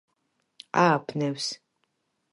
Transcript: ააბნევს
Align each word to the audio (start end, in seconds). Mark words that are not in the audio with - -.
ააბნევს 0.85 1.47